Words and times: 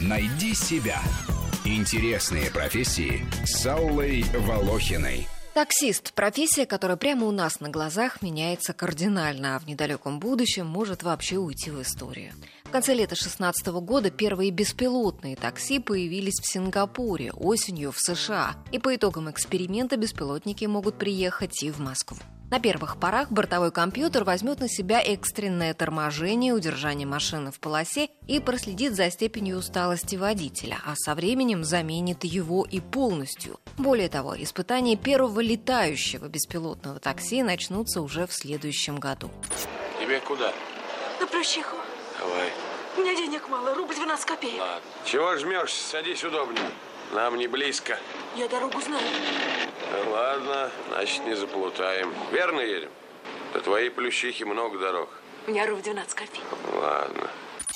Найди 0.00 0.54
себя. 0.54 1.00
Интересные 1.64 2.50
профессии 2.50 3.26
с 3.44 3.66
Аллой 3.66 4.24
Волохиной. 4.34 5.28
Таксист– 5.52 6.12
профессия, 6.14 6.64
которая 6.64 6.96
прямо 6.96 7.26
у 7.26 7.32
нас 7.32 7.60
на 7.60 7.68
глазах 7.68 8.22
меняется 8.22 8.72
кардинально, 8.72 9.56
а 9.56 9.58
в 9.58 9.66
недалеком 9.66 10.20
будущем 10.20 10.66
может 10.66 11.02
вообще 11.02 11.36
уйти 11.36 11.70
в 11.70 11.82
историю. 11.82 12.32
В 12.64 12.70
конце 12.70 12.94
лета 12.94 13.16
2016 13.16 13.66
года 13.66 14.10
первые 14.10 14.52
беспилотные 14.52 15.36
такси 15.36 15.80
появились 15.80 16.40
в 16.40 16.50
Сингапуре, 16.50 17.32
осенью 17.32 17.90
в 17.90 17.98
США. 17.98 18.54
И 18.70 18.78
по 18.78 18.94
итогам 18.94 19.30
эксперимента 19.30 19.96
беспилотники 19.96 20.64
могут 20.66 20.96
приехать 20.98 21.62
и 21.62 21.70
в 21.70 21.80
Москву. 21.80 22.18
На 22.50 22.58
первых 22.58 22.96
порах 22.98 23.30
бортовой 23.30 23.70
компьютер 23.70 24.24
возьмет 24.24 24.58
на 24.58 24.68
себя 24.68 25.00
экстренное 25.00 25.72
торможение, 25.72 26.52
удержание 26.52 27.06
машины 27.06 27.52
в 27.52 27.60
полосе 27.60 28.08
и 28.26 28.40
проследит 28.40 28.96
за 28.96 29.08
степенью 29.12 29.58
усталости 29.58 30.16
водителя, 30.16 30.78
а 30.84 30.94
со 30.96 31.14
временем 31.14 31.62
заменит 31.62 32.24
его 32.24 32.66
и 32.68 32.80
полностью. 32.80 33.60
Более 33.78 34.08
того, 34.08 34.34
испытания 34.36 34.96
первого 34.96 35.38
летающего 35.38 36.26
беспилотного 36.26 36.98
такси 36.98 37.44
начнутся 37.44 38.00
уже 38.00 38.26
в 38.26 38.32
следующем 38.32 38.98
году. 38.98 39.30
Тебе 40.00 40.18
куда? 40.18 40.52
На 41.20 41.28
Плющиху. 41.28 41.76
Давай. 42.18 42.50
У 42.96 43.00
меня 43.02 43.14
денег 43.14 43.48
мало, 43.48 43.76
рубль 43.76 43.94
12 43.94 44.26
копеек. 44.26 44.58
Ладно. 44.58 44.82
Чего 45.04 45.36
жмешься? 45.36 45.88
Садись 45.88 46.24
удобнее. 46.24 46.68
Нам 47.12 47.36
не 47.36 47.48
близко. 47.48 47.98
Я 48.36 48.48
дорогу 48.48 48.80
знаю. 48.80 49.02
Ну, 49.92 50.10
ладно, 50.12 50.70
значит, 50.88 51.26
не 51.26 51.34
заплутаем. 51.34 52.14
Верно 52.30 52.60
едем? 52.60 52.90
До 53.52 53.60
твоей 53.60 53.90
плющихи 53.90 54.44
много 54.44 54.78
дорог. 54.78 55.08
У 55.46 55.50
меня 55.50 55.66
рубль 55.66 55.82
12 55.82 56.14
копеек. 56.14 56.44
Ладно. 56.74 57.30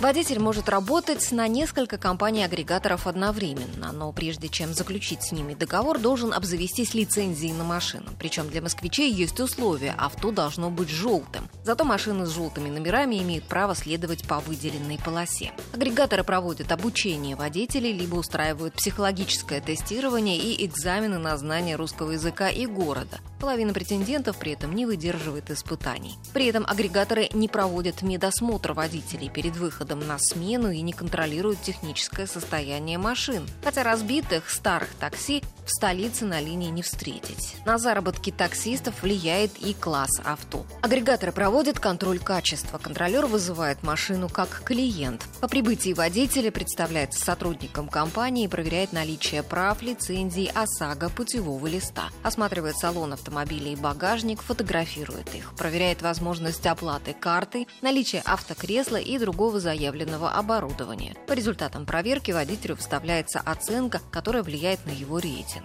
Водитель 0.00 0.38
может 0.38 0.68
работать 0.68 1.32
на 1.32 1.48
несколько 1.48 1.98
компаний-агрегаторов 1.98 3.08
одновременно, 3.08 3.90
но 3.90 4.12
прежде 4.12 4.48
чем 4.48 4.72
заключить 4.72 5.24
с 5.24 5.32
ними 5.32 5.54
договор, 5.54 5.98
должен 5.98 6.32
обзавестись 6.32 6.94
лицензией 6.94 7.52
на 7.52 7.64
машину. 7.64 8.06
Причем 8.16 8.48
для 8.48 8.62
москвичей 8.62 9.12
есть 9.12 9.40
условия– 9.40 9.96
авто 9.98 10.30
должно 10.30 10.70
быть 10.70 10.88
желтым. 10.88 11.50
Зато 11.64 11.84
машины 11.84 12.26
с 12.26 12.30
желтыми 12.30 12.70
номерами 12.70 13.16
имеют 13.16 13.44
право 13.46 13.74
следовать 13.74 14.22
по 14.22 14.38
выделенной 14.38 14.98
полосе. 15.04 15.50
Агрегаторы 15.72 16.22
проводят 16.22 16.70
обучение 16.70 17.34
водителей, 17.34 17.92
либо 17.92 18.14
устраивают 18.14 18.74
психологическое 18.74 19.60
тестирование 19.60 20.38
и 20.38 20.64
экзамены 20.64 21.18
на 21.18 21.36
знание 21.36 21.74
русского 21.74 22.12
языка 22.12 22.50
и 22.50 22.66
города. 22.66 23.18
Половина 23.38 23.72
претендентов 23.72 24.36
при 24.38 24.52
этом 24.52 24.74
не 24.74 24.84
выдерживает 24.84 25.50
испытаний. 25.50 26.16
При 26.32 26.46
этом 26.46 26.64
агрегаторы 26.66 27.28
не 27.32 27.48
проводят 27.48 28.02
медосмотр 28.02 28.72
водителей 28.72 29.30
перед 29.30 29.56
выходом 29.56 30.00
на 30.06 30.18
смену 30.18 30.70
и 30.70 30.80
не 30.80 30.92
контролируют 30.92 31.62
техническое 31.62 32.26
состояние 32.26 32.98
машин. 32.98 33.46
Хотя 33.62 33.84
разбитых 33.84 34.50
старых 34.50 34.90
такси 34.94 35.42
в 35.68 35.70
столице 35.70 36.24
на 36.24 36.40
линии 36.40 36.70
не 36.70 36.82
встретить. 36.82 37.56
На 37.66 37.76
заработки 37.76 38.30
таксистов 38.30 39.02
влияет 39.02 39.58
и 39.58 39.74
класс 39.74 40.10
авто. 40.24 40.64
Агрегаторы 40.80 41.30
проводят 41.30 41.78
контроль 41.78 42.18
качества. 42.18 42.78
Контролер 42.78 43.26
вызывает 43.26 43.82
машину 43.82 44.30
как 44.30 44.62
клиент. 44.64 45.24
По 45.40 45.48
прибытии 45.48 45.92
водителя 45.92 46.50
представляется 46.50 47.22
сотрудником 47.22 47.88
компании 47.88 48.46
и 48.46 48.48
проверяет 48.48 48.92
наличие 48.94 49.42
прав, 49.42 49.82
лицензий, 49.82 50.50
ОСАГО, 50.54 51.10
путевого 51.10 51.66
листа. 51.66 52.08
Осматривает 52.22 52.78
салон 52.78 53.12
автомобиля 53.12 53.72
и 53.72 53.76
багажник, 53.76 54.40
фотографирует 54.40 55.34
их. 55.34 55.54
Проверяет 55.56 56.00
возможность 56.00 56.66
оплаты 56.66 57.12
картой, 57.12 57.68
наличие 57.82 58.22
автокресла 58.24 58.96
и 58.96 59.18
другого 59.18 59.60
заявленного 59.60 60.32
оборудования. 60.32 61.14
По 61.26 61.34
результатам 61.34 61.84
проверки 61.84 62.30
водителю 62.30 62.76
вставляется 62.76 63.40
оценка, 63.40 64.00
которая 64.10 64.42
влияет 64.42 64.86
на 64.86 64.90
его 64.90 65.18
рейтинг. 65.18 65.57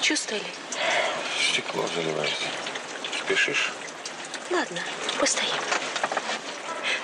Че 0.00 0.16
стали? 0.16 0.42
Стекло 1.52 1.86
заливается. 1.94 2.46
Спешишь? 3.18 3.72
Ладно, 4.50 4.80
постоим. 5.18 5.50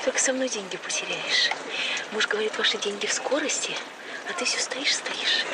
Только 0.04 0.18
со 0.18 0.32
мной 0.32 0.48
деньги 0.48 0.76
потеряешь. 0.76 1.50
Муж 2.12 2.26
говорит, 2.26 2.56
ваши 2.58 2.78
деньги 2.78 3.06
в 3.06 3.12
скорости, 3.12 3.72
а 4.28 4.32
ты 4.32 4.44
все 4.44 4.58
стоишь, 4.58 4.94
стоишь. 4.94 5.44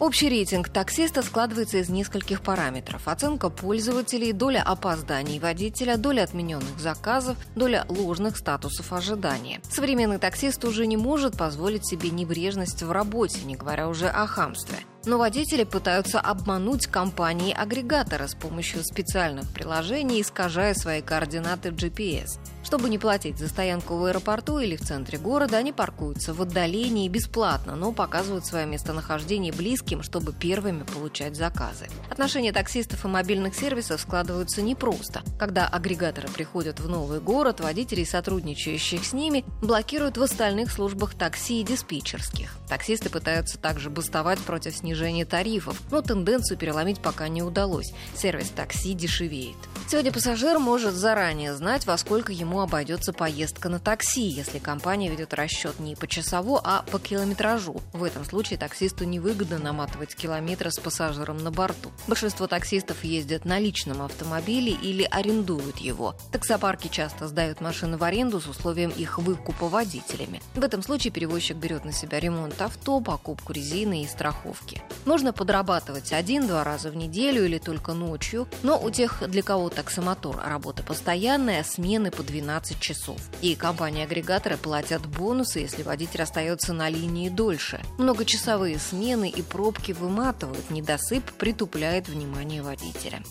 Общий 0.00 0.28
рейтинг 0.28 0.68
таксиста 0.68 1.22
складывается 1.22 1.78
из 1.78 1.88
нескольких 1.88 2.42
параметров. 2.42 3.06
Оценка 3.06 3.50
пользователей, 3.50 4.32
доля 4.32 4.62
опозданий 4.62 5.38
водителя, 5.38 5.96
доля 5.96 6.22
отмененных 6.22 6.78
заказов, 6.78 7.36
доля 7.54 7.84
ложных 7.88 8.36
статусов 8.36 8.92
ожидания. 8.92 9.60
Современный 9.70 10.18
таксист 10.18 10.64
уже 10.64 10.86
не 10.86 10.96
может 10.96 11.36
позволить 11.36 11.86
себе 11.86 12.10
небрежность 12.10 12.82
в 12.82 12.90
работе, 12.90 13.40
не 13.44 13.56
говоря 13.56 13.88
уже 13.88 14.08
о 14.08 14.26
хамстве. 14.26 14.78
Но 15.06 15.18
водители 15.18 15.64
пытаются 15.64 16.18
обмануть 16.20 16.86
компании-агрегатора 16.86 18.26
с 18.26 18.34
помощью 18.34 18.82
специальных 18.84 19.52
приложений, 19.52 20.22
искажая 20.22 20.74
свои 20.74 21.02
координаты 21.02 21.68
GPS. 21.68 22.38
Чтобы 22.64 22.88
не 22.88 22.98
платить 22.98 23.38
за 23.38 23.48
стоянку 23.48 23.96
в 23.96 24.04
аэропорту 24.04 24.58
или 24.58 24.76
в 24.76 24.80
центре 24.80 25.18
города, 25.18 25.58
они 25.58 25.72
паркуются 25.72 26.32
в 26.32 26.40
отдалении 26.40 27.08
бесплатно, 27.08 27.76
но 27.76 27.92
показывают 27.92 28.46
свое 28.46 28.64
местонахождение 28.66 29.52
близким, 29.52 30.02
чтобы 30.02 30.32
первыми 30.32 30.82
получать 30.82 31.36
заказы. 31.36 31.88
Отношения 32.10 32.52
таксистов 32.52 33.04
и 33.04 33.08
мобильных 33.08 33.54
сервисов 33.54 34.00
складываются 34.00 34.62
непросто. 34.62 35.22
Когда 35.38 35.68
агрегаторы 35.68 36.28
приходят 36.28 36.80
в 36.80 36.88
новый 36.88 37.20
город, 37.20 37.60
водителей, 37.60 38.06
сотрудничающих 38.06 39.04
с 39.04 39.12
ними, 39.12 39.44
блокируют 39.62 40.16
в 40.16 40.22
остальных 40.22 40.72
службах 40.72 41.14
такси 41.14 41.60
и 41.60 41.64
диспетчерских. 41.64 42.56
Таксисты 42.68 43.10
пытаются 43.10 43.58
также 43.58 43.90
бастовать 43.90 44.38
против 44.40 44.74
снижения 44.74 45.26
тарифов, 45.26 45.80
но 45.90 46.00
тенденцию 46.00 46.56
переломить 46.56 47.00
пока 47.00 47.28
не 47.28 47.42
удалось. 47.42 47.92
Сервис 48.16 48.48
такси 48.48 48.94
дешевеет. 48.94 49.56
Сегодня 49.86 50.12
пассажир 50.12 50.58
может 50.58 50.94
заранее 50.94 51.54
знать, 51.54 51.86
во 51.86 51.98
сколько 51.98 52.32
ему 52.32 52.53
обойдется 52.60 53.12
поездка 53.12 53.68
на 53.68 53.78
такси, 53.78 54.22
если 54.22 54.58
компания 54.58 55.10
ведет 55.10 55.34
расчет 55.34 55.80
не 55.80 55.96
по 55.96 56.06
часову, 56.06 56.60
а 56.62 56.84
по 56.90 56.98
километражу. 56.98 57.80
В 57.92 58.04
этом 58.04 58.24
случае 58.24 58.58
таксисту 58.58 59.04
невыгодно 59.04 59.58
наматывать 59.58 60.14
километры 60.14 60.70
с 60.70 60.78
пассажиром 60.78 61.38
на 61.38 61.50
борту. 61.50 61.90
Большинство 62.06 62.46
таксистов 62.46 63.02
ездят 63.04 63.44
на 63.44 63.58
личном 63.58 64.02
автомобиле 64.02 64.72
или 64.72 65.02
арендуют 65.10 65.78
его. 65.78 66.14
Таксопарки 66.32 66.88
часто 66.88 67.28
сдают 67.28 67.60
машины 67.60 67.96
в 67.96 68.04
аренду 68.04 68.40
с 68.40 68.46
условием 68.46 68.90
их 68.90 69.18
выкупа 69.18 69.68
водителями. 69.68 70.40
В 70.54 70.62
этом 70.62 70.82
случае 70.82 71.12
перевозчик 71.12 71.56
берет 71.56 71.84
на 71.84 71.92
себя 71.92 72.20
ремонт 72.20 72.60
авто, 72.60 73.00
покупку 73.00 73.52
резины 73.52 74.02
и 74.02 74.06
страховки. 74.06 74.82
Можно 75.04 75.32
подрабатывать 75.32 76.12
один-два 76.12 76.64
раза 76.64 76.90
в 76.90 76.96
неделю 76.96 77.44
или 77.44 77.58
только 77.58 77.92
ночью, 77.92 78.48
но 78.62 78.80
у 78.80 78.90
тех, 78.90 79.28
для 79.28 79.42
кого 79.42 79.70
таксомотор 79.70 80.40
работа 80.44 80.82
постоянная, 80.82 81.64
смены 81.64 82.10
по 82.10 82.22
12 82.22 82.43
часов. 82.80 83.20
И 83.42 83.54
компании-агрегаторы 83.54 84.56
платят 84.56 85.06
бонусы, 85.06 85.60
если 85.60 85.82
водитель 85.82 86.22
остается 86.22 86.72
на 86.72 86.88
линии 86.88 87.28
дольше. 87.28 87.82
Многочасовые 87.98 88.78
смены 88.78 89.28
и 89.28 89.42
пробки 89.42 89.92
выматывают, 89.92 90.70
недосып 90.70 91.24
притупляет 91.32 92.08
внимание 92.08 92.62
водителя. 92.62 93.22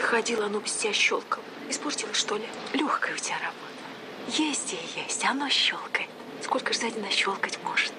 Ходила, 0.00 0.46
оно 0.46 0.60
без 0.60 0.72
тебя 0.72 0.92
щелкало. 0.92 1.42
Испортилось, 1.68 2.16
что 2.16 2.36
ли? 2.36 2.44
Легкая 2.74 3.14
у 3.14 3.18
тебя 3.18 3.36
работа. 3.38 4.40
Есть 4.40 4.72
и 4.72 5.00
есть, 5.00 5.24
оно 5.24 5.48
щелкает. 5.48 6.08
Сколько 6.42 6.72
ж 6.72 6.76
сзади 6.76 6.98
нащелкать 6.98 7.58
может? 7.64 7.92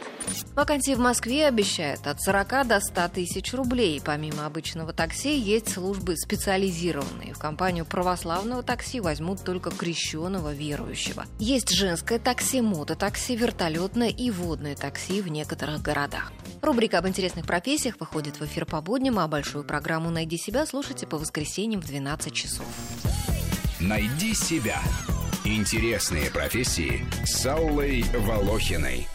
Вакансии 0.55 0.95
в 0.95 0.99
Москве 0.99 1.47
обещают 1.47 2.07
от 2.07 2.19
40 2.19 2.67
до 2.67 2.79
100 2.79 3.07
тысяч 3.09 3.53
рублей. 3.53 4.01
Помимо 4.03 4.45
обычного 4.45 4.91
такси, 4.91 5.37
есть 5.37 5.71
службы 5.71 6.17
специализированные. 6.17 7.33
В 7.35 7.37
компанию 7.37 7.85
православного 7.85 8.63
такси 8.63 8.99
возьмут 8.99 9.43
только 9.43 9.69
крещенного 9.69 10.53
верующего. 10.53 11.25
Есть 11.37 11.69
женское 11.69 12.17
такси, 12.17 12.61
мототакси, 12.61 13.33
вертолетное 13.33 14.09
и 14.09 14.31
водное 14.31 14.75
такси 14.75 15.21
в 15.21 15.27
некоторых 15.27 15.83
городах. 15.83 16.31
Рубрика 16.63 16.97
об 16.97 17.07
интересных 17.07 17.45
профессиях 17.45 17.99
выходит 17.99 18.39
в 18.39 18.45
эфир 18.45 18.65
по 18.65 18.81
будням, 18.81 19.19
а 19.19 19.27
большую 19.27 19.63
программу 19.63 20.09
«Найди 20.09 20.37
себя» 20.37 20.65
слушайте 20.65 21.05
по 21.05 21.17
воскресеньям 21.17 21.81
в 21.81 21.85
12 21.85 22.33
часов. 22.33 22.65
Найди 23.79 24.33
себя. 24.33 24.81
Интересные 25.45 26.31
профессии 26.31 27.05
с 27.25 27.45
Аллой 27.45 28.03
Волохиной. 28.13 29.07